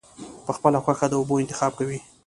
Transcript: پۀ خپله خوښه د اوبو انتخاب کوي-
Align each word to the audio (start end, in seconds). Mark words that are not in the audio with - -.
پۀ 0.45 0.51
خپله 0.57 0.79
خوښه 0.83 1.07
د 1.09 1.13
اوبو 1.19 1.35
انتخاب 1.43 1.71
کوي- 1.79 1.99